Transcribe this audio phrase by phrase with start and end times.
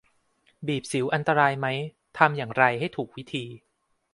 [0.67, 1.67] บีบสิวอันตรายไหม
[2.17, 3.45] ทำอย่างไรให้ถูกวิธี